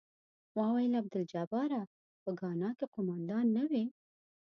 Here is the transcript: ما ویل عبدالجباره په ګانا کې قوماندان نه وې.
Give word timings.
ما 0.55 0.65
ویل 0.73 0.93
عبدالجباره 1.01 1.81
په 2.23 2.29
ګانا 2.39 2.69
کې 2.77 2.85
قوماندان 2.93 3.45
نه 3.57 3.63
وې. 3.71 3.85